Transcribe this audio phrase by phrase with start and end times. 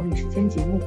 [0.00, 0.80] 成语时间节目。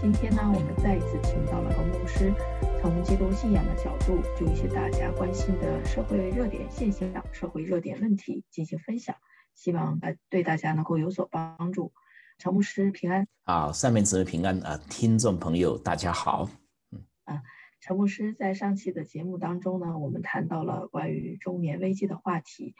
[0.00, 2.32] 今天呢，我们再一次请到了何牧师，
[2.80, 9.14] 从基督信仰的角度，就一些大家关心的社会热点现象、社会热点问题进行分享，
[9.54, 11.92] 希望大对大家能够有所帮助。
[12.38, 13.28] 陈牧师平安。
[13.44, 16.48] 好，上面只是平安啊，听众朋友大家好。
[16.90, 17.42] 嗯啊，
[17.82, 22.74] 陈牧师在上期的节目当中呢，我们谈到了关于中年危机的话题。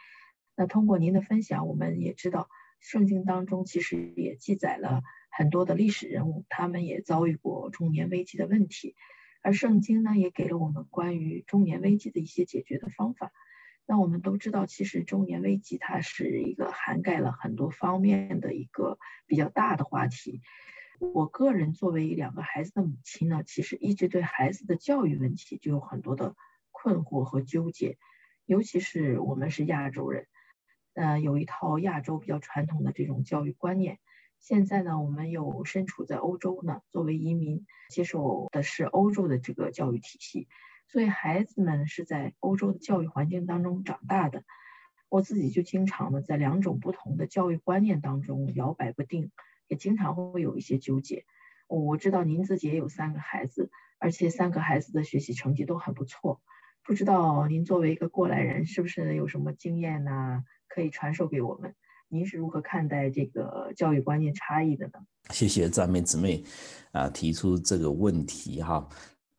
[0.55, 2.47] 那通过您的分享，我们也知道。
[2.81, 5.01] 圣经当中其实也记载了
[5.37, 8.95] 很多的历史人物，他们也遭遇过中年危机的问题，
[9.41, 13.33] 而圣经呢也给了我们关于中年危机的一些解决的方法。
[13.85, 20.41] 那我们都知道，其实中年危机它是一个涵盖了很多方面的一个比较大的话题。
[20.99, 26.35] 我个人作为两个孩子的母亲呢，其实一直对孩子的教育问题就有很多的
[26.71, 27.97] 困惑和纠结，
[28.45, 30.27] 尤其是我们是亚洲人。
[30.93, 33.99] 呃，有一套亚洲比较传统的这种教育观念。
[34.47, 40.47] 现在呢，我们有身处在欧洲呢，作为移民，接受的是欧洲的这个教育体系，
[40.87, 44.43] 所以孩子们是在欧洲的教育环境当中长大的。
[45.09, 49.31] 我自己就经常呢，在两种不同的教育观念当中摇摆不定，
[49.67, 51.25] 也经常会有一些纠结。
[51.67, 56.39] 我知道您自己也有三个孩子，而且三个孩子的学习成绩都很不错。
[56.83, 60.43] 不知道您作为一个过来人，是不是有什么经验呢？
[60.67, 61.73] 可以传授给我们？
[62.07, 64.93] 您是如何看待这个教育观念差异的呢？
[65.31, 66.43] 谢谢赞美姊妹
[66.91, 68.87] 啊，提出这个问题哈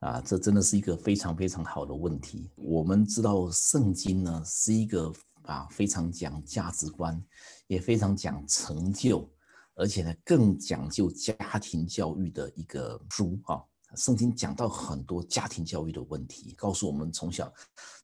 [0.01, 2.51] 啊，这真的是一个非常非常好的问题。
[2.57, 7.23] 我们知道圣经呢是一个啊非常讲价值观，
[7.69, 9.31] 也非常讲成就，
[9.77, 13.65] 而且呢更讲究家庭教育的一个书哈。
[13.95, 17.51] 圣经讲到很多家庭教育的问题，告诉我们从小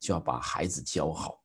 [0.01, 1.42] 就要把孩子教好，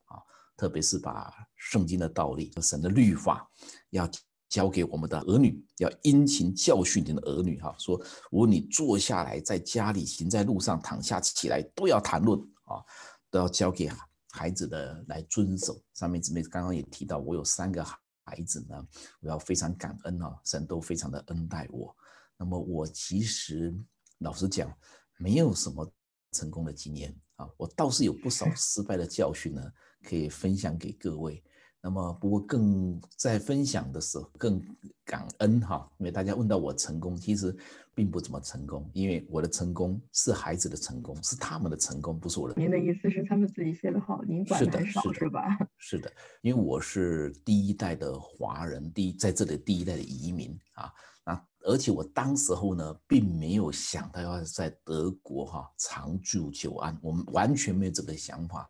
[0.58, 3.50] 特别是把圣经的道理、神的律法
[3.92, 4.10] 要
[4.50, 7.74] 教给我们的儿女，要殷勤教训你的儿女哈。
[7.78, 7.98] 说
[8.32, 12.84] 无论你坐下来，在家里行在路上，躺下起来，都要谈论啊，
[13.30, 13.90] 都要教给
[14.32, 15.82] 孩子的来遵守。
[15.94, 17.82] 上面姊妹刚刚也提到，我有三个
[18.26, 18.88] 孩子呢，
[19.22, 21.96] 我要非常感恩啊，神都非常的恩待我。
[22.36, 23.74] 那么我其实。
[24.22, 24.76] 老实讲，
[25.20, 25.88] 没有什么
[26.32, 29.62] 成功的经验啊，我倒是有不少失败的教训呢，
[30.04, 31.44] 可以分享给各位。
[31.80, 34.62] 那么，不过更在分享的时候更
[35.06, 37.56] 感恩哈，因为大家问到我成功，其实
[37.94, 42.60] 并不怎么成功，因为我的成功是孩子的成功，是他们的成功，不是我的。
[42.60, 45.44] 您的意思是他们自己学的好，您管的少是吧？
[45.78, 50.92] 是的，因为我是第一代的华人，第一在这里第一代的移民啊。
[51.24, 58.70] 那而且我当时候呢，并没有想到要在德国哈长住久安，我们完全没有这个想法。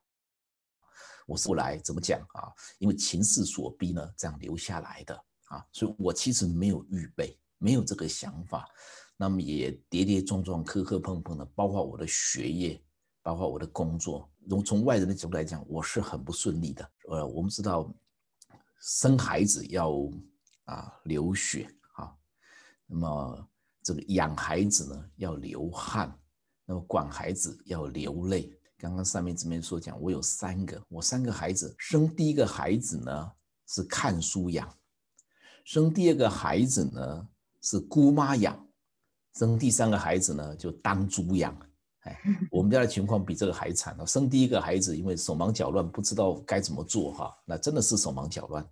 [1.27, 2.49] 我是后来怎么讲啊？
[2.79, 5.13] 因为情势所逼呢，这样留下来的
[5.49, 8.65] 啊，所以我其实没有预备，没有这个想法，
[9.17, 12.81] 那么也跌跌撞撞、磕磕碰碰的，包括我的学业，
[13.21, 14.27] 包括我的工作。
[14.49, 16.89] 从从外人的角度来讲，我是很不顺利的。
[17.09, 17.93] 呃，我们知道
[18.79, 19.91] 生孩子要
[20.63, 22.15] 啊流血啊。
[22.85, 23.49] 那么
[23.83, 26.17] 这个养孩子呢要流汗，
[26.65, 28.56] 那么管孩子要流泪。
[28.79, 33.31] 刚刚上面这边说讲，我有三个，我三个孩子生第一个孩子呢
[33.67, 34.71] 是看书养，
[35.65, 37.27] 生第二个孩子呢
[37.61, 38.67] 是姑妈养，
[39.35, 41.57] 生第三个孩子呢就当猪养。
[42.01, 42.19] 哎，
[42.51, 44.05] 我们家的情况比这个还惨了。
[44.05, 48.63] 生第一个孩子因为手忙脚乱，不知道该怎么做哈，那真的是手忙脚乱。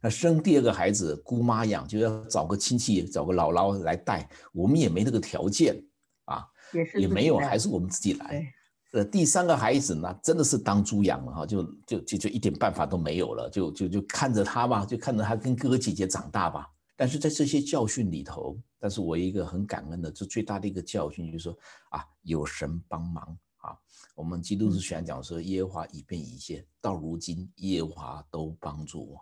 [0.00, 5.84] 那生第二个孩子，姑妈养就要找个亲戚，找个姥姥来带，我们也没那个条件
[6.26, 8.54] 啊，也也没有，还是我们自己来。
[8.92, 16.66] 呃，第三个孩子呢，真的是当猪养了哈，就就就就一点办法都没有了，就就就看着他吧，就看着他跟哥哥姐姐长大吧。
[16.96, 21.56] 但是在这些教训里头，但是我一个很感恩的，就最大的一个教训就是说
[21.90, 23.76] 啊，有神帮忙啊。
[24.14, 29.20] 我们基督徒喜欢讲说，耶和华以便一切，到如今耶和华都帮助我。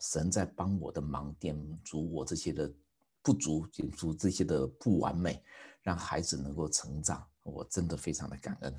[0.00, 2.70] 神在帮我的忙，点足我这些的
[3.22, 5.42] 不足，点足这些的不完美，
[5.80, 8.74] 让孩子能够成长，我真的非常的感恩。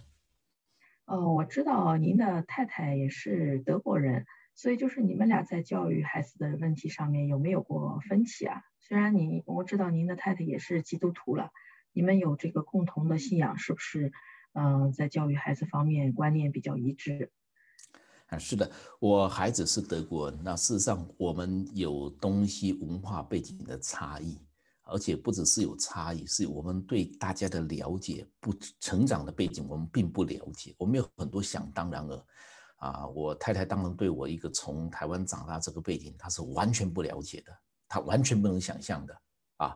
[1.07, 4.25] 哦，我知道您的太太也是德国人，
[4.55, 8.61] 所以就是你们俩在教育孩子的问题上面有没有过分歧啊？
[8.81, 11.51] 虽然你我知道您的太太也是基督徒了，
[11.93, 14.11] 你们有这个共同的信仰，是不是？
[14.51, 17.31] 嗯，在教育孩子方面观念比较一致。
[18.27, 18.69] 啊，是的，
[18.99, 20.37] 我孩子是德国人。
[20.43, 24.37] 那事实上，我们有东西文化背景的差异，
[24.89, 30.75] 而且不只是有差异，是我们对大家的了解不成长的背景，我们并不了解。
[30.77, 32.25] 我们有很多想当然尔。
[32.77, 37.51] 啊，我太太当然对我一个从台湾长大这个背景，她是完全不了解的，
[37.87, 39.21] 她完全不能想象的。
[39.57, 39.75] 啊，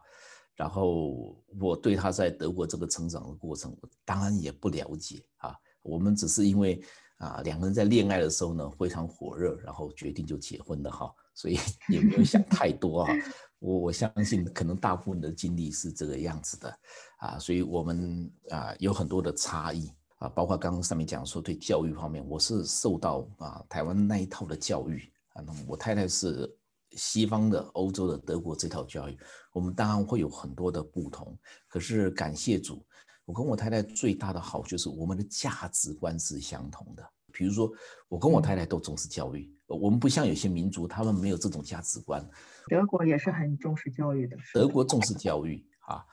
[0.56, 3.76] 然后我对他在德国这个成长的过程，
[4.06, 5.56] 当然也不了解啊。
[5.82, 6.80] 我们只是因为
[7.18, 11.58] 啊两个人在恋爱的时候呢非常火热，然后决定就结婚了哈，所以
[11.90, 13.14] 也没有想太多啊。
[13.62, 16.80] 我我相信可能大部分的经历是这个样子的
[17.20, 26.54] 啊，所以我们啊有很多的差异啊，包括刚刚上面讲说对教育方面，我是受到啊台湾那一套的教育啊，那么我太太是。
[26.98, 29.18] 西方的、欧洲的、德国这套教育，
[29.54, 31.40] 我们当然会有很多的不同。
[31.70, 32.86] 可是感谢主，
[33.24, 37.10] 我跟我太太最大的好就是我们的价值观是相同的。
[37.32, 37.72] 比如说，
[38.10, 42.28] 我跟我太太都重视教育，我们不像有些民族，他们没有这种价值观。
[42.68, 44.38] 德国也是很重视教育的。
[44.54, 46.06] 德国重视教育啊，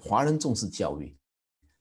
[0.00, 1.16] 华人重视教育。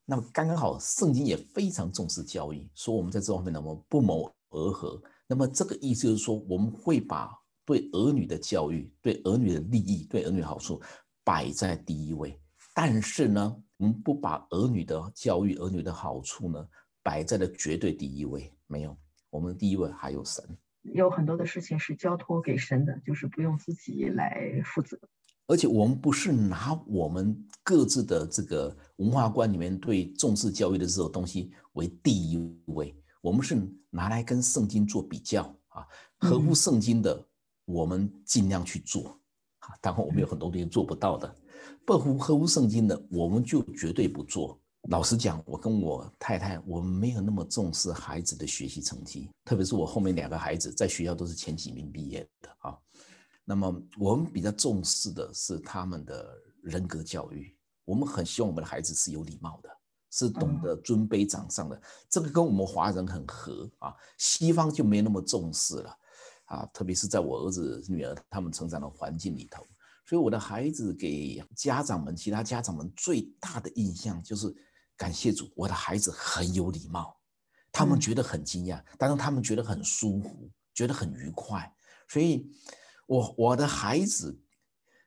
[0.06, 5.01] 那么刚刚好，圣经也非常重视教育，说我们在这方面呢，我们不谋而合。
[5.27, 7.31] 那么这个意思就是说，我们会把。
[7.68, 10.81] 对儿女的教育，对儿女的利益，对儿女的好处
[11.25, 12.39] 摆在第一位。
[12.74, 16.65] 但是呢，我们不把儿女的教育、儿女的好处呢
[17.03, 18.50] 摆在了绝对第一位。
[18.68, 18.95] 没有，
[19.29, 20.41] 我们第一位还有神。
[20.94, 24.98] 有很多的事情是交托给神的，就是不用自己来负责。
[25.48, 33.56] 而且我们不是拿我们各自的这个文化观里面对重视教育的这种东西为第一位，我们是
[33.89, 35.88] 拿来跟圣经做比较啊，
[36.18, 37.25] 合乎圣经的。
[37.69, 39.19] 我们尽量去做，
[39.60, 41.36] 啊，当然我们有很多东西做不到的，
[41.86, 44.57] 不符合乎圣经的，我们就绝对不做。
[44.88, 52.78] 老实讲，我跟我太太，我们没有那么重视孩子的学习成绩，特别是我后面两个孩子在学校都是前几名毕业的啊。
[53.44, 57.54] 那么我们比较重视的是他们的人格教育，
[57.84, 59.69] 我们很希望我们的孩子是有礼貌的，
[60.10, 63.94] 是懂得尊卑长上的，这个跟我们华人很合啊。
[64.18, 65.98] 西方就没那么重视了。
[66.45, 69.62] 啊，特别是在我儿子、女儿他们成长的环境里头，
[70.06, 74.48] 所以我的孩子给家长们、其他家长们最大的印象就是
[74.97, 77.15] 感谢主，我的孩子很有礼貌，
[77.71, 81.71] 他们觉得很惊讶，但是他们觉得很舒服，觉得很愉快。
[82.09, 82.49] 所以，
[83.05, 84.38] 我我的孩子，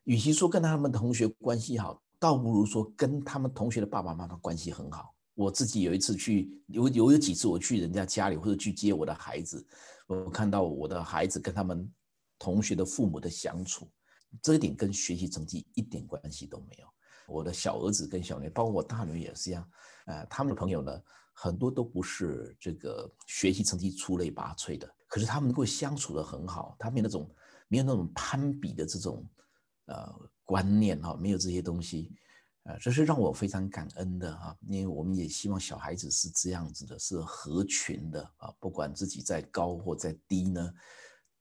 [0.04, 5.14] 与其说跟他们同学关系好，倒不如说跟他们同学的爸爸妈妈关系很好。
[5.34, 9.66] 我自己有一次去，有有有几次我去人家家里或者去接我的孩子。
[10.06, 11.90] 我看到我的孩子跟他们
[12.38, 13.90] 同学的父母的相处，
[14.42, 16.86] 这一点跟学习成绩一点关系都没有。
[17.30, 19.70] 我的小儿子跟小女，包括我大女也是一样，
[20.06, 27.30] 呃，他们的朋友呢，很多都不是这个学习成绩出类拔萃的，可是他们能够相处的很好，他们那种
[27.68, 29.24] 没有那种攀比的这种
[29.86, 32.12] 呃观念哈，没有这些东西。
[32.64, 40.70] 呃，这是让我非常感恩的哈，因为我们也希望小孩子是这样子的，是合群的啊，不管自己在高或在低呢，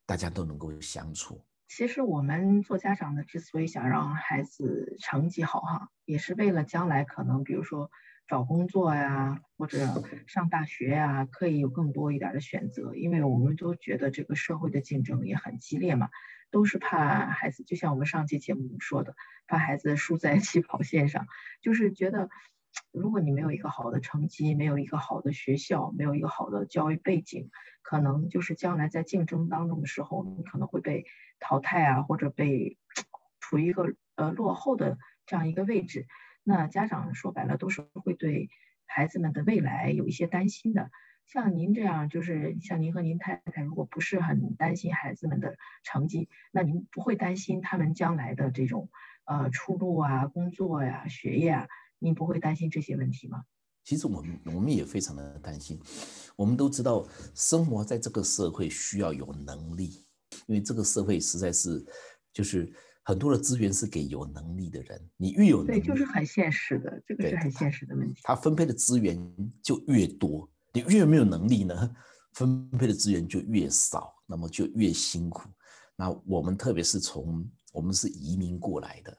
[0.05, 1.43] 大家都能够相处。
[1.69, 7.91] 其实我们做家长的之所以想让孩子成绩好哈，也是为了将来可能比如说
[8.27, 9.77] 找工作呀，或者
[10.25, 16.09] 上大学呀，可以有更多一点的选择，因为我们都觉得这个社会的竞争也很激烈嘛。
[16.51, 21.27] 都是怕孩子，就像我们上期节目说的，怕孩子输在起跑线上，
[21.61, 22.31] 就是觉得，
[22.91, 27.49] 如果你没有一个好的成绩，没有一个好的学校，没有一个好的教育背景，
[27.81, 31.05] 可能就是将来在竞争当中的时候，你可能会被
[31.39, 32.77] 淘汰啊，或者被
[33.39, 36.07] 处于一个呃落后的这样一个位置。
[36.43, 38.49] 那家长说白了都是会对
[38.85, 40.89] 孩子们的未来有一些担心的。
[41.27, 48.89] 像您这样，就是像您和您太太，如果不是很担心孩子们的成绩，那您不会担心他们将来的这种
[49.25, 51.67] 呃出路啊、工作呀、学业啊，
[51.99, 53.43] 您不会担心这些问题吗？
[53.83, 55.79] 其实我们我们也非常的担心。
[56.35, 60.05] 我们都知道，生活在这个社会需要有能力，
[60.47, 61.83] 因为这个社会实在是
[62.31, 62.71] 就是
[63.03, 68.21] 很多的资源是给有能力的人，你越有能力，对，就是很现实的，这个是很现实的问题。
[68.23, 69.17] 他分配的资源
[69.63, 70.49] 就越多。
[70.71, 71.95] 你越没有能力呢，
[72.33, 75.49] 分配的资源就越少，那么就越辛苦。
[75.95, 79.17] 那我们特别是从我们是移民过来的，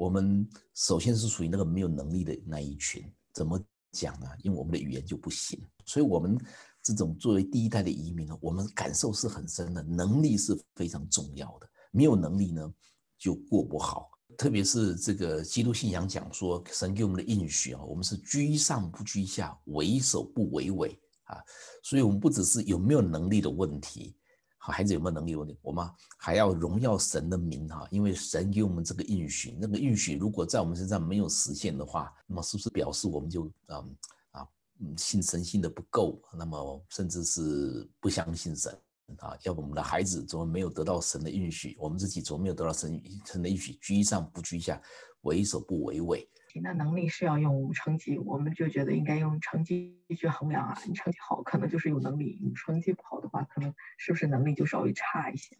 [0.00, 3.04] 我们首先是属于那个没有能力的那一群。
[3.34, 4.26] 怎么讲呢？
[4.42, 6.38] 因为我们的语言就不行，所以我们
[6.82, 9.82] 这种作为第一代的移民呢，我们感受是很深的。
[9.82, 12.72] 能力是非常重要的，没有能力呢
[13.18, 14.08] 就过不好。
[14.38, 21.36] 特别是这个基督信仰讲说，神给我们的应许啊，我们是居上不居下，为首不为尾啊，
[21.82, 24.16] 所以我们不只是有没有能力的问题，
[24.62, 25.88] 好孩子有没有能力问题，我们
[26.18, 33.96] 还要荣耀神的名哈，因为神给我们这个应许，那个应许如果在我们身上没有实现的话，那么是不是表示我们就嗯
[34.32, 34.46] 啊
[34.80, 38.78] 嗯信神信的不够，那么甚至是不相信神？
[39.20, 41.74] 啊，要不我们的孩子怎么没有得到神的允许？
[41.80, 43.72] 我们自己怎么没有得到神神的允许？
[43.80, 44.80] 居上不居下，
[45.22, 46.28] 为首不为尾。
[46.58, 50.76] 那能力是要用成绩，我们就觉得应该用成绩去衡量啊。
[50.86, 55.56] 你成绩好，可能就是有能力；你成绩不好的话，可能是不是能力就稍微差一些？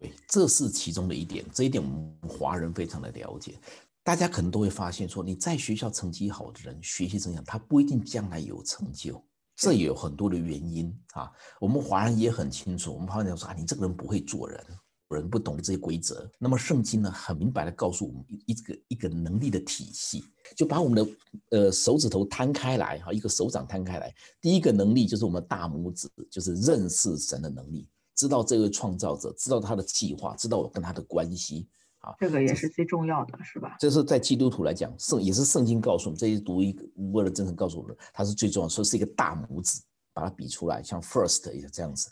[0.00, 1.44] 对，这是其中的一点。
[1.52, 3.54] 这一点我们华人非常的了解。
[4.02, 9.24] 大家可能都会发现，说你在学校成绩好的人，学习成绩他不一定将来有成就。
[9.54, 11.30] 这也有很多的原因啊。
[11.60, 14.66] 我们华人也很清楚，我们华人说啊，你这个人不会做人。
[15.12, 20.24] 人不懂这些规则，那么圣经呢，很明白的告诉我们一一个一个能力的体系，
[20.56, 21.12] 就把我们的
[21.50, 33.76] 呃手指头摊开来哈，一个手掌摊开来，第一个能力就是我们大拇指，就是认识神的能力，知道这位创造者，知道他的计划，知道我跟他的关系啊，这个也是最重要的，是吧？
[33.78, 39.80] 这是在基督徒来讲，圣也是圣经告诉我们，这些独一无二的真神告诉我们，它是最重要，说是一个大拇指，
[40.12, 42.10] 把它比出来，像 first 一样这样子。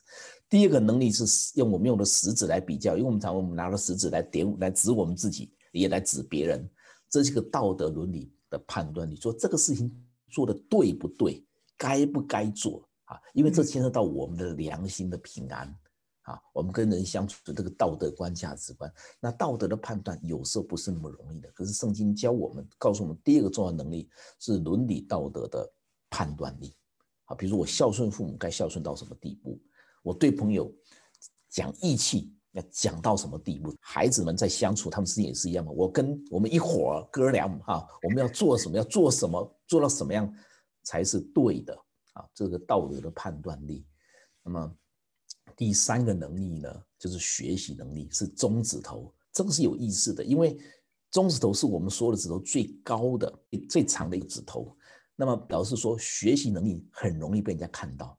[0.50, 6.68] 第二个能力是用我们用的食指来比较，因为我们常我们拿着食指来点来指我们自己，也来指别人，
[7.08, 9.08] 这是个道德伦理的判断。
[9.08, 9.88] 你说这个事情
[10.28, 11.46] 做的对不对，
[11.78, 13.16] 该不该做啊？
[13.32, 15.72] 因为这牵涉到我们的良心的平安
[16.22, 21.48] 啊，我们跟人相处的这个道德观、价值观，那道德的判断有时候不是那么容易的。
[21.52, 25.72] 可是圣经教我们，告诉我们第二个重要能力是伦理道德的
[26.10, 26.74] 判断力
[27.26, 27.36] 啊。
[27.36, 29.56] 比如说我孝顺父母，该孝顺到什么地步？
[30.02, 30.72] 我对朋友
[31.48, 33.74] 讲义气要讲到什么地步？
[33.80, 35.70] 孩子们在相处，他们之间也是一样嘛。
[35.72, 38.76] 我跟我们一伙哥俩哈，我们要做什么？
[38.76, 39.60] 要做什么？
[39.66, 40.32] 做到什么样
[40.82, 41.74] 才是对的
[42.14, 42.24] 啊？
[42.34, 43.86] 这个道德的判断力。
[44.42, 44.74] 那么
[45.56, 49.14] 第三个能力呢，就是学习能力，是中指头。
[49.32, 50.58] 这个是有意思的，因为
[51.10, 53.32] 中指头是我们所有的指头最高的、
[53.68, 54.76] 最长的一个指头。
[55.14, 58.18] 那么表示说，学习能力很容易被人家看到。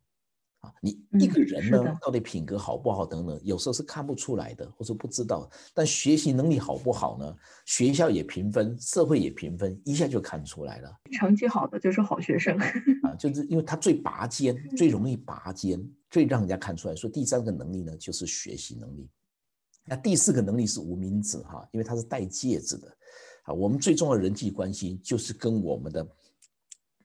[0.62, 5.50] 啊，你一个人呢，到底品格好不好等等，有时候是看不出来的，或者不知道。
[5.74, 7.36] 但学习能力好不好呢？
[7.66, 10.96] 学校也评分，社会也评分，一下就看出来了。
[11.14, 12.56] 成绩好的就是好学生
[13.02, 16.96] 啊， 就是因为他最拔尖，最容易拔尖，最让人家看出来。
[16.96, 19.10] 说第三个能力呢，就是学习能力。
[19.84, 22.88] 那第四个能力是无名指哈，因为它是戴戒指的
[23.46, 23.52] 啊。
[23.52, 26.08] 我们最重要的人际关系就是跟我们的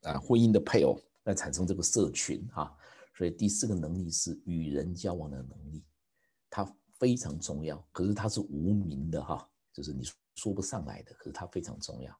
[0.03, 2.71] 啊婚姻的配偶来产生这个社群哈。
[3.17, 5.83] 所以第四个能力是与人交往的能力，
[6.51, 7.83] 它非常重要。
[7.91, 10.05] 可是它是无名的哈，就是你
[10.35, 11.15] 说不上来的。
[11.15, 12.15] 可是它非常重要。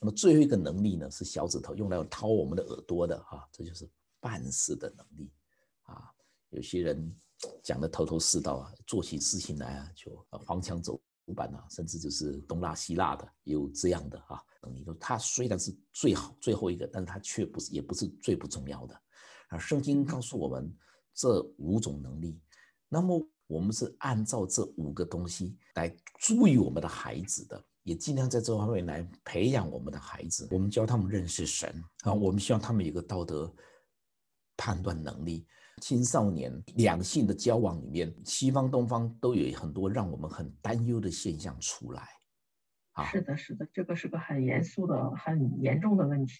[0.00, 3.86] 那么最后一个能力呢，是小指头用来掏我们的耳朵的哈，这就是
[4.20, 5.30] 办事的能力
[5.82, 6.10] 啊。
[6.50, 7.14] 有些人
[7.62, 10.98] 讲的头头是道啊，做起事情来啊就黄腔走
[11.36, 14.82] 板啊，甚至就是东拉西拉的，有这样的哈能力。
[14.98, 18.98] 他虽然是最好最后一个，但是他却不是，也不是最不重要的。
[19.48, 20.74] 啊，圣经告诉我们
[21.14, 22.40] 这五种能力，
[22.88, 30.46] 那么我们是按照这五个东西来注意我们的孩子的，也尽量在这方面来培养我们的孩子。
[30.50, 33.52] 我们教他们认识神啊，我们希望他们有个道德
[34.56, 35.46] 判断能力。
[35.80, 42.08] 青少年两性的交往里面，西方东方都有很多让我们很担忧的现象出来。
[42.92, 46.34] 啊，是的，是的，这个是个很严肃的、很严重的问题。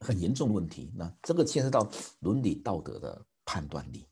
[0.00, 1.88] 很严重的问题，那这个牵涉到
[2.20, 4.06] 伦理道德的判断力，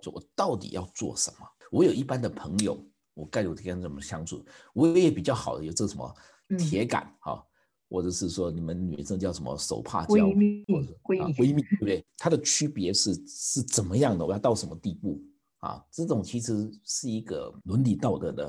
[0.00, 1.46] 就我到底要做什么？
[1.70, 2.82] 我有一般的朋友，
[3.14, 4.44] 我该有跟怎么相处？
[4.72, 6.14] 我也比较好的有这什么
[6.58, 7.44] 铁杆哈，
[7.90, 10.64] 或者是说你们女生叫什么手帕交闺蜜，
[11.04, 12.04] 闺蜜对不对？
[12.16, 14.24] 它的区别是是怎么样的？
[14.24, 15.20] 我要到什么地步
[15.58, 15.84] 啊？
[15.90, 18.46] 这种其实是一个伦理道德的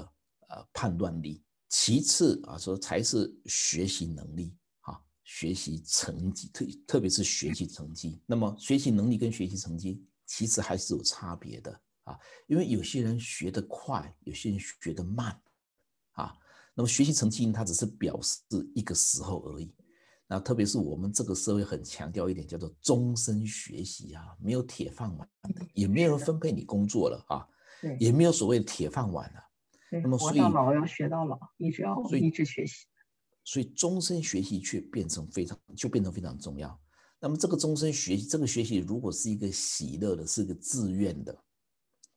[0.48, 1.44] 呃判断力。
[1.68, 4.56] 其次啊，说才是学习能力。
[5.32, 15.40] 学习成绩特特别是学习成绩，那么学习能力跟学习成绩其实还是有差别的啊，因为有些人学得快，有些人学得慢
[16.14, 16.36] 啊。
[16.74, 18.40] 那么学习成绩它只是表示
[18.74, 19.72] 一个时候而已。
[20.28, 27.48] 那特别是我们这个社会很强调一点，叫做终身学习啊，没有铁饭碗的，也没有人分配你工作了啊，
[28.00, 29.40] 也没有所谓的铁饭碗了。
[29.92, 32.88] 那么活到老要学到老，一直要一直学习。
[33.50, 36.80] 所以终身学习却变成非常就变成非常重要。
[37.20, 41.36] 那么这个终身学习，这个学习如果是一个喜乐的，是个自愿的，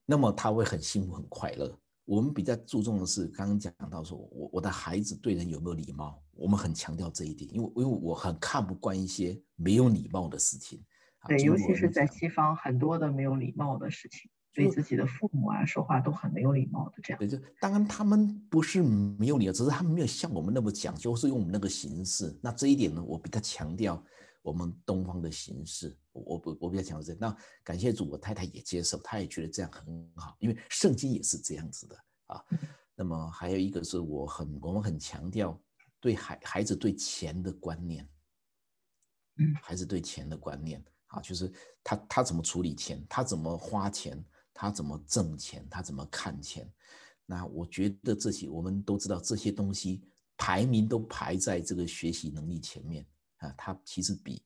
[0.04, 1.74] 那么他会很幸福很快乐。
[2.04, 10.84] 我们比较注重的是刚刚讲到说，我我的孩子对人有没有礼貌，我们很强调这一点，因为因为我很看不惯一些没有礼貌的事情。
[11.26, 14.30] 对，尤其是在西方很多的没有礼貌的事情。
[14.52, 17.18] 对自己的父母啊，说话都很没有礼貌的这样。
[17.18, 22.38] 对，就当然他们不是没有礼貌，只是他们没有像我们那么讲究，是用我们那个形式。
[22.42, 24.02] 那这一点呢，我比较强调
[24.42, 25.96] 我们东方的形式。
[26.12, 27.18] 我我我比较强调这。
[27.18, 32.44] 那感谢主，我太太也接受，她也觉得这样很好，因为圣经也是这样子的啊。
[32.94, 35.58] 那么还有一个是我很我们很强调
[35.98, 38.06] 对孩孩子对钱的观念，
[39.38, 41.50] 嗯，孩子对钱的观念啊，就是
[41.82, 44.22] 他他怎么处理钱，他怎么花钱，
[44.54, 46.70] 他怎么挣钱，他怎么看钱。
[47.24, 50.02] 那我觉得这些我们都知道，这些东西
[50.36, 53.06] 排名都排在这个学习能力前面
[53.38, 54.42] 啊，他其实比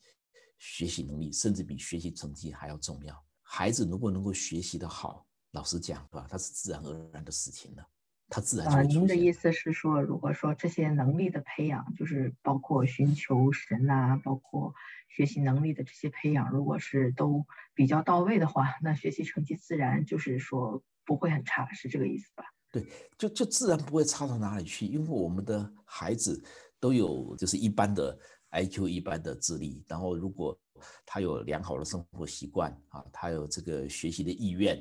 [0.58, 3.25] 学习能力甚至比学习成绩还要重要。
[3.42, 6.26] 孩子如果能够学习的好，老实讲，对吧？
[6.30, 7.88] 他是自然而然的事情了。
[8.28, 14.75] 他自然就啊，您的意思是说，如果说这些能力的培养，就是包括寻求神呐、包括
[15.09, 22.45] 学习能力的这些培养，如果是都比较到位的话，那学习成绩自然就是说不会很差，是这个意思吧？
[22.73, 22.85] 对
[23.16, 26.42] 就就自然不会差到哪里去，因为我们的孩子
[26.80, 28.18] 都有就是一般的
[28.50, 30.59] IQ 一般的智力，然后如果
[31.06, 34.76] 他有良好的生活习惯啊，他有这个学习的意愿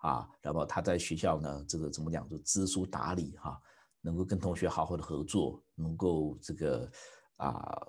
[0.00, 3.60] 啊，然后他在学校呢，这个怎么讲就知书达理哈、
[4.00, 6.90] 能够跟同学好好的合作，能够这个
[7.36, 7.86] 啊，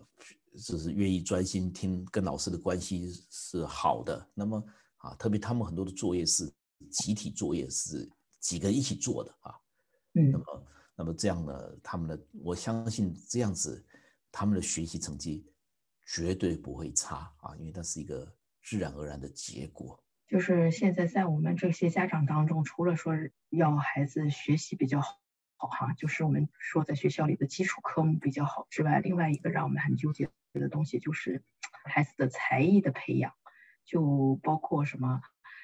[0.68, 4.30] 就是愿意专心听，跟老师的关系是好的。
[4.34, 4.64] 那么
[4.98, 6.52] 啊，特别他们很多的作业是
[6.90, 9.56] 集体作业，是几个人一起做的啊。
[10.14, 10.64] 嗯那么，
[10.98, 13.82] 那么这样呢，他们的我相信这样子，
[14.30, 15.46] 他们的学习成绩
[16.06, 18.30] 绝对不会差啊，因为那是一个
[18.62, 19.98] 自然而然的结果。
[20.32, 23.14] 就是现在在我们这些家长当中，除了说
[23.50, 25.20] 要孩子学习比较好，
[25.58, 31.44] 好哈，就是我们说在学校里的基础科目比较好之外，另外一个让我们很纠结的东西就是
[31.84, 33.34] 孩子的才艺的培养，
[33.84, 35.22] 就包括什么，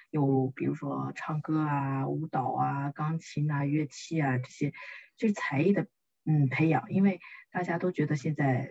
[0.10, 4.74] 有比如说唱歌啊、舞蹈啊、钢琴啊、乐器啊这些，
[5.16, 5.88] 就是才艺的
[6.26, 7.22] 嗯培养，因为
[7.52, 8.70] 大家都觉得现在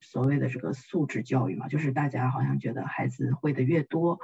[0.00, 4.18] 所谓的这个素质教育嘛，就是大家好像觉得孩子会的越多。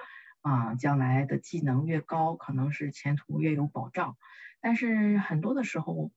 [0.47, 4.17] 啊，将来的技能越高，可能是前途越有保障。
[4.61, 6.13] 但是很多的时候，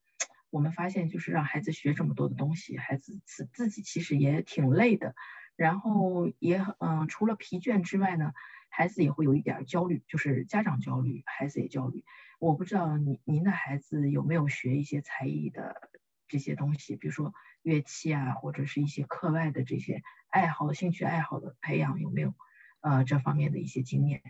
[0.52, 5.16] 我们发现就是让孩子学这么多的东西，孩子自自己其实也挺累的，
[5.56, 8.34] 然后也嗯、除了疲倦之外呢，
[8.70, 12.06] 孩子也会有一点焦虑，就是家长焦虑，孩子也焦虑。
[12.40, 15.90] 我不知道您您的孩子有没有学一些才艺的
[16.28, 22.36] 这些东西，比如说乐器啊，或者是一些课外的这些爱好、兴趣爱好的培养，有没有？
[22.82, 24.22] 呃，这方面的一些经验。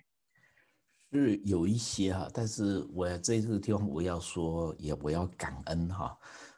[1.12, 6.18] 是有一些哈，但是我这个地方我要说，也我要感恩哈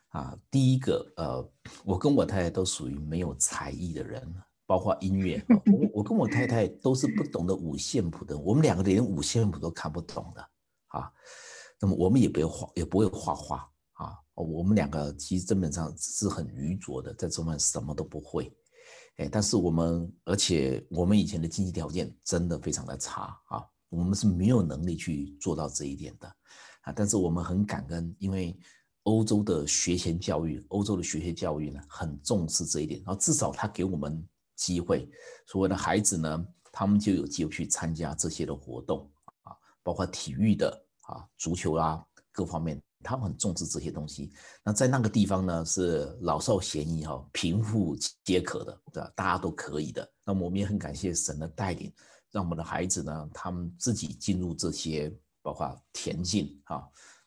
[0.10, 0.38] 啊。
[0.50, 1.52] 第一个，呃，
[1.86, 4.22] 我跟我太太都属于没有才艺的人，
[4.66, 5.42] 包括音乐。
[5.48, 10.50] 我我跟我太太都是不懂得五线谱的，我们两个连五线谱都看不懂的
[10.88, 11.12] 啊。
[11.80, 14.18] 那么我们也不会画，也不会画画啊。
[14.36, 18.52] 我们两个其实基本上是很愚拙的，在这方面什么都不会。
[19.18, 26.28] 哎，但是我们，而且我们以前的经济条件真的非常的差啊，我们是没有能力去做到这一点的
[26.82, 26.94] 啊。
[26.96, 28.58] 但是我们很感恩，因为
[29.04, 35.10] 欧洲的学前教育，欧洲的学前教育呢很重视这一点，然后至少他给我们机会，
[35.48, 39.12] 所谓的孩子呢，他们就有机会去参加这些的活动
[39.44, 40.70] 啊，包括体育的
[41.02, 42.82] 啊，足球啊各方面。
[43.04, 44.32] 他们很重视这些东西。
[44.64, 49.12] 那在那个地方呢，是老少咸宜哈，贫富皆可的，对吧？
[49.16, 50.08] 大家都可以的。
[50.24, 51.92] 那么我们也很感谢神的带领，
[52.30, 56.84] 让我们的孩子呢，他们自己进入这些，包括田径啊，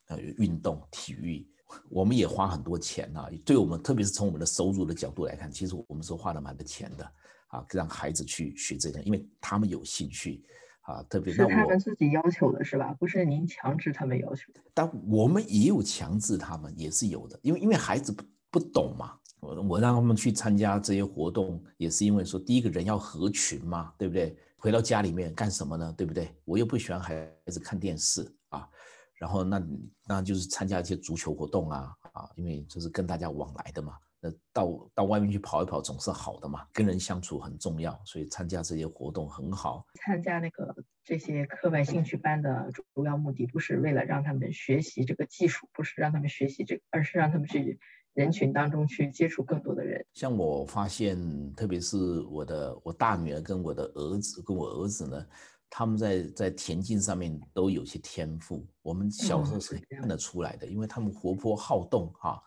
[0.06, 1.44] 呃，运动、体育，
[1.90, 3.28] 我们也花很多钱啊。
[3.44, 7.04] 对我们，特别是从我们的收入的角度来看，其实我们是花了蛮多钱的
[7.48, 10.44] 啊，让孩子去学这个，因为他们有兴趣。
[10.84, 12.94] 啊，特别是他们自己要求的是吧？
[12.98, 14.60] 不是您强制他们要求的。
[14.72, 24.36] 但我们也有强制他们，也是有的，因为因为孩子不不懂嘛，我我让他们去参加这些活动，也是因为说第一个人要合群嘛，对不对？
[24.56, 25.94] 回到家里面干什么呢？
[25.96, 26.34] 对不对？
[26.44, 28.68] 我又不喜欢孩子看电视啊，
[29.14, 29.66] 然后那
[30.06, 33.94] 那就是参加一些足球活动啊啊，因为就是跟大家往来的嘛。
[34.26, 39.84] 那到到外面去跑一跑总是好的嘛，跟人相处很重要，所以参加这些活动很好。
[39.96, 47.78] 参加那个这些课外兴趣班的主要目的不是为了让他们学习这个技术，不是让他们学习这个，而是让他们去
[48.14, 50.02] 人群当中去接触更多的人。
[50.14, 55.26] 像我发现，特别是我的我大女儿跟我的儿子跟我儿子呢，
[55.68, 62.42] 他们在在田径上面都有些天赋，我们小时候是看得出来的，因为他们活泼好动哈。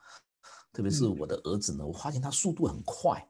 [0.73, 3.25] 特别是我的儿子呢，我发现他速度很快，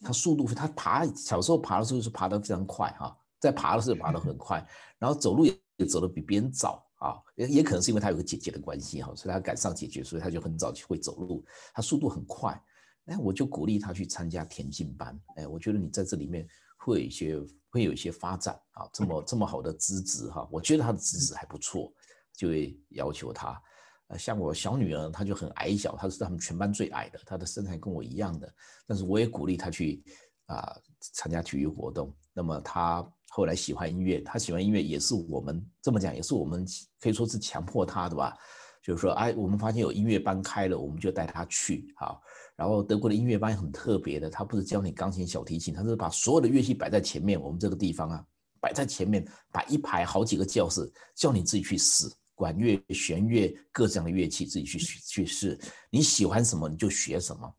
[0.00, 4.66] 他速度他爬小时候爬的时候是爬得非常快哈，在爬的时候爬得很快，
[4.98, 12.58] 然后走路也走得比别人早啊，也也可能是因为他有个姐姐的关系哈，所以他赶上姐姐，所以他就很早就会走路，他速度很快，
[13.06, 16.46] 哎，我就鼓励他去参加田径班，哎，我觉得你在这里面
[16.78, 17.38] 会有一些
[17.68, 21.92] 会有一些发展啊，这么这么好的资质哈，我觉得他的资质还不错，
[22.34, 23.60] 就会要求他。
[24.08, 28.52] 呃，像我小女儿，她就很矮小，她是他们全班最矮的，她的身材跟我一样的。
[28.86, 30.02] 但是我也鼓励她去
[30.46, 32.14] 啊参加体育活动。
[32.32, 36.66] 那么她后来喜欢音乐，她喜欢音乐也是我们这么讲，也是我们
[37.00, 38.36] 可以说是强迫她的吧。
[38.82, 41.90] 就是说，哎，我们发现有音乐班开了，我们就带她去。
[41.96, 42.20] 好，
[42.54, 47.40] 然后德国的音乐班很特别的，他不是教你钢琴、小提琴，他是把所有的乐器摆在前面。
[47.40, 48.22] 我们这个地方啊，
[48.60, 52.06] 摆在前面，摆一排好几个教室，叫你自己去试。
[52.34, 55.58] 管乐、弦乐各这样的乐器自己去去试，
[55.90, 57.54] 你喜欢什么你就学什么，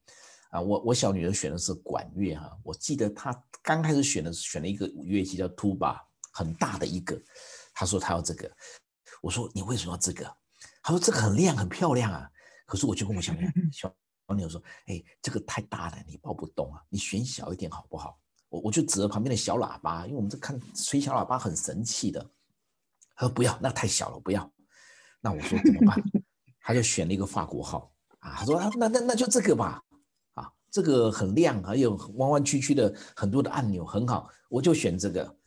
[0.52, 3.34] 啊，我我小女儿选的是管乐哈，我记得她
[3.64, 6.00] 刚开始选的选了一个乐器叫 tuba，
[6.32, 7.20] 很大的一个，
[7.74, 8.52] 她说她要这个，
[9.22, 10.26] 我说你为什么要这个？
[10.84, 12.30] 她说这个很亮很漂亮啊，
[12.66, 13.94] 可是我就跟我小女 小
[14.36, 18.20] 女儿说，哎，这个太大了，你抱不动啊，你选小一点好不好？
[18.50, 22.22] 我我就指着旁边的小喇叭，因为我们这看吹小喇叭很神气的，
[23.16, 24.52] 她说不要，那太小了，不要。
[25.26, 26.00] 那我说怎么办？
[26.62, 29.84] 他就选了一个法国号啊，他说那那那就这个吧，
[30.36, 35.38] 啊，这个很亮，还有弯弯曲曲的很多的按钮，很好，我就选这个，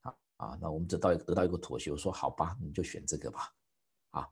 [0.00, 3.48] 啊啊，那我们得到得到一个妥协，我说好吧，你就选这个吧，
[4.10, 4.26] 啊，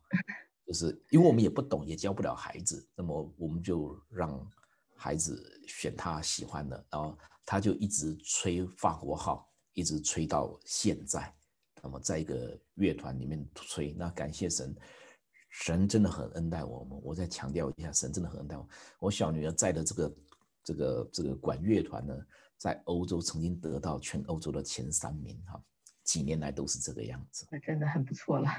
[0.67, 4.45] 就是因为我们也不懂，也教不了孩子，那么我们就让
[4.97, 11.33] 孩子选他喜欢的，然后他就一直吹法国号，一直吹到现在。
[11.87, 14.75] 那么在一个乐团里面吹，那感谢神，
[15.51, 17.01] 神真的很恩待我们。
[17.01, 18.69] 我再强调一下，神真的很恩待我。
[18.99, 20.17] 我小女儿在的这个
[20.65, 22.13] 这个这个管乐团呢，
[22.59, 25.63] 在欧洲曾经得到全欧洲的前三名哈，
[26.03, 27.47] 几年来都是这个样子。
[27.53, 28.51] 那真的很不错了。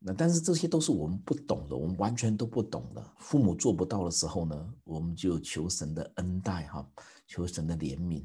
[0.00, 3.14] 那但是这些都是我们不懂的，我们完全都不懂的。
[3.18, 6.84] 父母做不到的时候呢，我们就求神的恩待哈，
[7.28, 8.24] 求神的怜悯。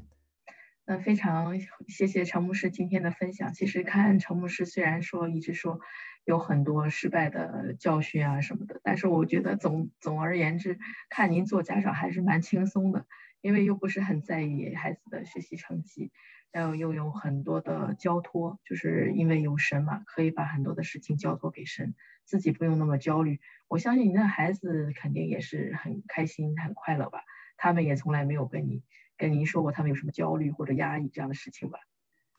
[0.84, 3.52] 那非常谢谢陈牧师今天的分享。
[3.54, 5.78] 其实看陈牧师虽然说一直说
[6.24, 13.06] 有很多失败的教训啊什么的，但是我觉得总总而言之，看您做家长还是蛮轻松的，
[13.42, 16.10] 因为又不是很在意孩子的学习成绩，
[16.50, 23.38] 然后又有很多的交托，就是因为有神嘛，可以把很多的事情交托给神，自己不用那么焦虑。
[23.68, 27.20] 我相信您的孩子肯定也是很开心、很快乐吧？
[27.56, 28.82] 他们也从来没有跟你。
[29.22, 31.78] 跟您说过他们有什么焦虑或者压抑这样的事情吧？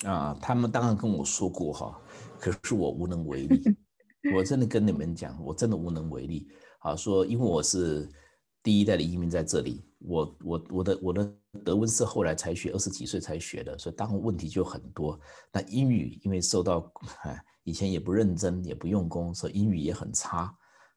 [0.05, 1.97] 啊，他们当然跟我说过哈，
[2.37, 3.63] 可是我无能为力。
[4.35, 6.45] 我真的跟你们讲，我真的无能为力。
[6.79, 8.11] 啊，说因为我是
[8.61, 15.17] 第一代的移民在这里，我我我的我的德文是后来才学，二十几岁才学的，所以当然问题就很多。
[15.53, 16.91] 那英语因为受到
[17.63, 20.53] 以前也不认真也不用功，所以英语也很差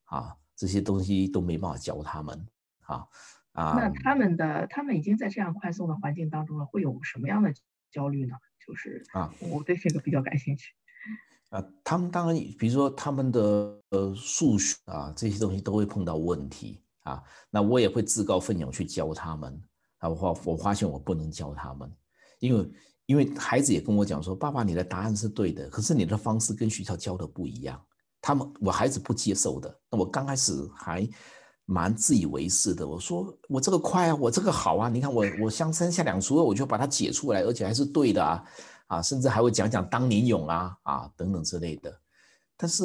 [0.06, 2.44] 啊，这些东西都没办法教他们
[2.86, 3.06] 啊。
[3.56, 7.54] 那他们的他们已经在这样宽松的环境当中了，会有什么样的
[7.90, 8.36] 焦虑呢？
[8.66, 10.74] 就是啊，我对这个比较感兴趣。
[11.48, 13.40] 啊，他们当然，比如说他们的
[13.90, 19.58] 呃数学啊这些东西都会碰到问题啊，那我也会自告奋勇去教他们。
[19.98, 21.90] 啊，我我发现我不能教他们，
[22.40, 22.70] 因为
[23.06, 27.82] 因为孩子也跟我讲说，爸爸你的答案是对的，可是你的方式跟学校教的不一样，
[28.20, 29.80] 他们我孩子不接受的。
[29.90, 31.08] 那我刚开始还。
[31.66, 38.44] 蛮自以为是的，我说我这个快啊，我这个好啊，你看我我像生下两除二，我就把它解出来，而且还是对的啊，
[38.86, 41.92] 啊，甚至还会讲讲当年勇啊啊等等之类的。
[42.56, 42.84] 但是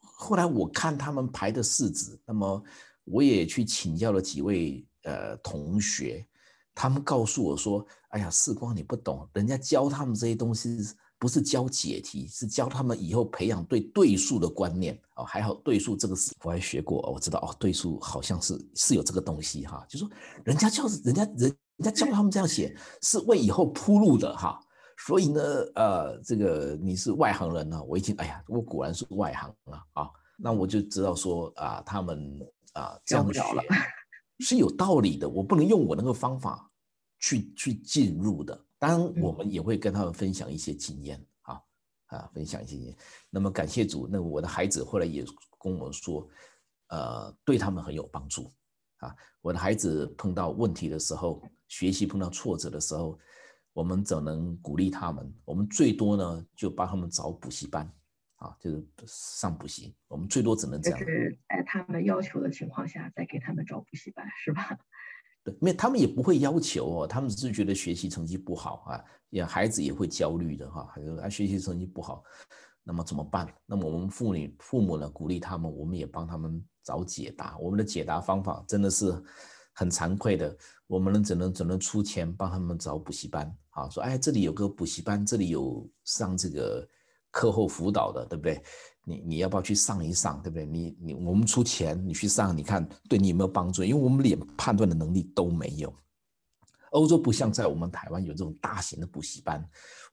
[0.00, 2.62] 后来我看他们排的式子，那么
[3.04, 6.26] 我也去请教了几位呃同学，
[6.74, 10.78] 他们告诉我说，哎呀，世光你不懂，人家教他们这些东西。
[11.18, 15.24] 不是教解题，是教他们以后培养对对数的观念哦。
[15.24, 19.84] 还好对数这个是我还学过，我知道哦，对数好像是是有这个东西哈。
[19.88, 20.08] 就说
[20.44, 24.60] 人家教人家人人家教他们这样写，是为以后铺路的哈。
[24.98, 25.42] 所以呢，
[25.74, 30.08] 呃，这个你是外行人呢，我已经哎呀，我果然是外行了啊。
[30.38, 32.40] 那我就知道说啊，他们
[32.72, 33.42] 啊这样学
[34.40, 36.70] 是有道理的，我不能用我那个方法
[37.20, 38.65] 去去进入的。
[38.78, 41.60] 当然，我们也会跟他们分享一些经验啊
[42.06, 42.96] 啊，分享一些经验。
[43.30, 45.24] 那么感谢主，那我的孩子后来也
[45.58, 46.28] 跟我说，
[46.88, 48.52] 呃，对他们很有帮助
[48.98, 49.14] 啊。
[49.40, 53.18] 我的孩子碰到问题的时候，学习碰到挫折的时候，
[53.72, 55.34] 我们怎能鼓励他们？
[55.44, 57.90] 我们最多呢，就帮他们找补习班
[58.36, 59.94] 啊，就是上补习。
[60.08, 61.00] 我们最多只能这样。
[61.00, 64.78] 就是在他们要求的情况下，再给他们找补习班，是吧？
[65.46, 72.24] 对没，他们也不会要求哦，他们只是觉得学习成绩不好啊，也孩子也会焦虑的哈，还有啊学习成绩不好，
[72.82, 73.46] 那么怎么办？
[73.64, 77.56] 那么我们妇女父母呢，鼓励他们，我们也帮他们找解答。
[77.58, 79.14] 我们的解答方法真的是
[79.72, 80.56] 很惭愧的，
[80.88, 86.88] 我们能只能只能出钱帮他们找补习班啊，说哎这里有个补习班，这里有上这个
[87.36, 88.62] 课后辅导的，对不对？
[89.04, 90.64] 你你要不要去上一上，对不对？
[90.64, 93.84] 你你我们出钱，你去上，你看对你有没有帮助？
[93.84, 95.94] 因为我们连判断的能力都没有。
[96.92, 99.62] 欧洲不像在我们台湾有这种大型的补习班，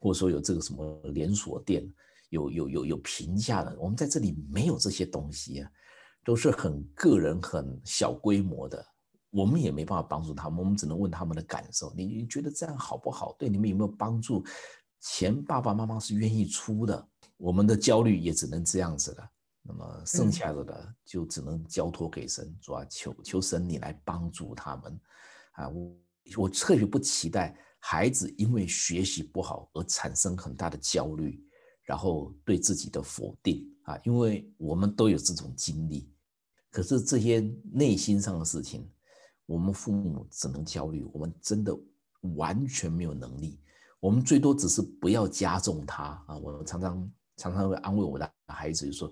[0.02, 1.90] 或者说有这个什么连锁店，
[2.30, 3.74] 有有有有评价的。
[3.80, 5.72] 我们在这里没有这些东西啊，
[6.26, 8.86] 都是很个人、很小规模的。
[9.32, 11.94] 我们也没办法帮助他们，我们只能问他们的感受。
[11.96, 13.34] 你你觉得这样好不好？
[13.40, 14.44] 对你们有没有帮助？
[15.06, 17.08] 钱爸爸妈妈是愿意出的，
[17.44, 19.30] 我们的焦虑也只能这样子了。
[19.64, 25.00] 那么剩下的呢，就只能交托给神，主啊求求神你来帮助他们
[25.52, 25.68] 啊！
[25.68, 25.98] 我
[26.38, 31.44] 我特别不期待孩子因为学习不好而产生很大的焦虑，
[31.84, 36.10] 然后对自己的否定啊，因为我们都有这种经历。
[36.72, 37.42] 可是这些
[37.74, 38.90] 内心上的事情。
[39.46, 41.78] 我们父母只能焦虑，我们真的
[42.38, 43.60] 完全没有能力。
[44.00, 46.38] 我们最多只是不要加重它啊！
[46.38, 49.12] 我们常常常常会安慰我的孩子，就说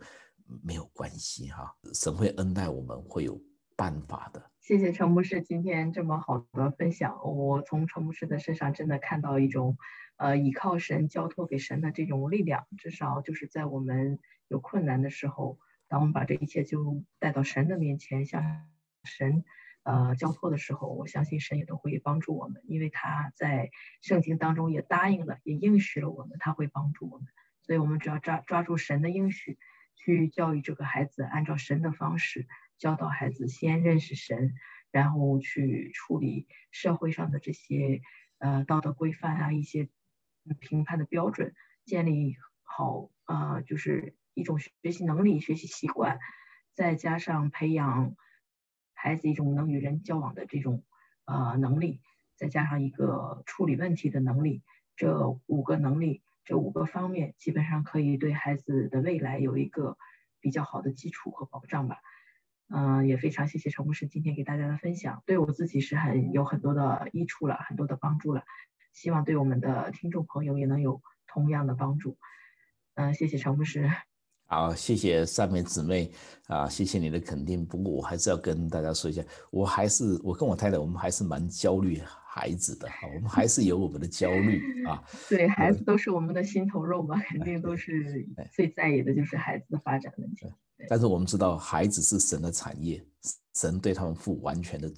[0.64, 3.42] 没有关系哈，神会恩待我们，会有
[3.76, 4.52] 办法的。
[4.60, 9.78] 谢谢陈牧师今天这么好的分享，我从陈牧师的身上真的看到一种，
[10.18, 12.68] 呃，依靠神、交托给神的这种力量。
[12.78, 15.58] 至少就是在我们有困难的时候，
[15.88, 18.68] 当我们把这一切就带到神的面前，向
[19.04, 19.44] 神。
[19.84, 27.26] 呃，交托的时候，我相信神也都会帮助我们，因为他在圣经当中也答应了，也应许了我们，他会帮助我们。
[27.62, 29.58] 所以，我们只要抓抓住神的应许，
[29.96, 32.48] 去教育这个孩子，按照神的方式
[32.78, 34.54] 教导孩子，先认识神，
[34.92, 38.02] 然后去处理社会上的这些
[38.40, 39.90] 呃道德规范啊，一些
[40.60, 41.54] 评判的标准，
[41.86, 46.20] 建立好啊，就是一种学习能力、学习习惯，
[46.74, 48.16] 再加上培养。
[48.94, 50.84] 孩子一种能与人交往的这种
[51.26, 52.02] 呃能力，
[52.36, 54.62] 再加上一个处理问题的能力，
[54.96, 56.22] 这五个能力，
[56.52, 59.98] 有五个方面，基本上可以对孩子的未来有一个
[60.42, 61.96] 比较好的基础和保障吧。
[62.68, 68.44] 嗯，也非常谢谢陈牧师今天给大家的分享，对我自己是很有很多的益处了，很多的帮助了。
[68.92, 72.18] 希望对我们的听众朋友也能有同样的帮助。
[72.96, 73.90] 嗯，谢谢陈牧师。
[74.52, 76.12] 好，谢谢三妹姊妹
[76.48, 77.66] 啊，谢谢你的肯定。
[77.66, 85.02] 不过我还是要跟大家说一下，我还是我跟我太太，我们还是蛮焦虑孩子的哈，我们还是有我们的焦虑啊。
[85.30, 90.46] 对孩子都是我们的心头肉嘛，肯定都是最在意的就是孩子的发展问题。
[90.90, 93.02] 但是我们知道，孩子是神的产业，
[93.56, 94.92] 神对他们负完全的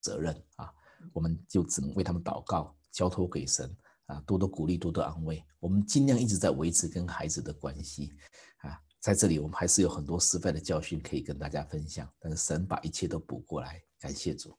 [0.00, 0.72] 责任啊，
[1.12, 3.68] 我们就只能为他们祷告，交托给神
[4.06, 5.42] 啊，多多鼓励，多多安慰。
[5.58, 8.12] 我们尽量一直在维持跟孩子的关系
[8.58, 8.78] 啊。
[9.02, 14.56] 在这里，我们还是有很多失败的教训可以跟大家分享，但是神把一切都补过来，感谢主。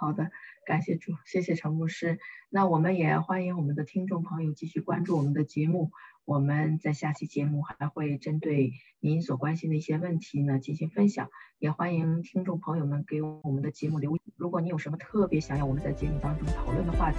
[0.00, 0.28] 好的，
[0.66, 2.18] 感谢主，谢谢陈牧师。
[2.50, 5.92] 那我们也欢迎我们的听众朋友继续关注我们的节目。
[6.24, 14.20] 我们在下期节目还会针对您所关心的一些问题呢进行分享，也欢迎听众朋友们给我们的节目留言。
[14.36, 17.18] 如果你有什么特别想要我们在节目当中讨论的话题，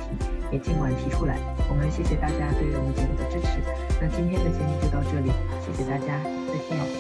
[0.52, 1.38] 也尽管提出来。
[1.70, 3.60] 我们谢谢大家对我们节目的支持。
[4.00, 5.30] 那今天的节目就到这里，
[5.66, 6.93] 谢谢大家，再见。